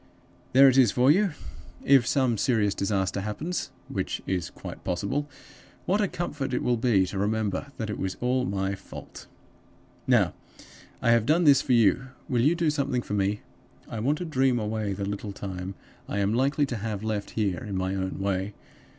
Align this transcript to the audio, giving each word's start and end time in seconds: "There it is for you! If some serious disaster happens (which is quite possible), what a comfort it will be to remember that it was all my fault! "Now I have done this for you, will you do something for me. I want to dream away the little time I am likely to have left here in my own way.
"There 0.53 0.67
it 0.67 0.79
is 0.79 0.91
for 0.91 1.11
you! 1.11 1.33
If 1.83 2.07
some 2.07 2.35
serious 2.35 2.73
disaster 2.73 3.21
happens 3.21 3.69
(which 3.87 4.19
is 4.25 4.49
quite 4.49 4.83
possible), 4.83 5.29
what 5.85 6.01
a 6.01 6.07
comfort 6.07 6.55
it 6.55 6.63
will 6.63 6.75
be 6.75 7.05
to 7.05 7.19
remember 7.19 7.71
that 7.77 7.91
it 7.91 7.99
was 7.99 8.17
all 8.19 8.43
my 8.43 8.73
fault! 8.73 9.27
"Now 10.07 10.33
I 11.03 11.11
have 11.11 11.27
done 11.27 11.43
this 11.43 11.61
for 11.61 11.73
you, 11.73 12.07
will 12.27 12.41
you 12.41 12.55
do 12.55 12.71
something 12.71 13.03
for 13.03 13.13
me. 13.13 13.41
I 13.87 13.99
want 13.99 14.17
to 14.17 14.25
dream 14.25 14.57
away 14.57 14.93
the 14.93 15.05
little 15.05 15.33
time 15.33 15.75
I 16.09 16.17
am 16.17 16.33
likely 16.33 16.65
to 16.65 16.77
have 16.77 17.03
left 17.03 17.29
here 17.37 17.59
in 17.59 17.77
my 17.77 17.93
own 17.93 18.17
way. 18.17 18.55